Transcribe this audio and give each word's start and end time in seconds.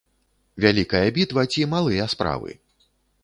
Вялікая 0.63 1.01
бітва 1.17 1.45
ці 1.55 1.67
малыя 1.73 2.09
справы? 2.13 2.51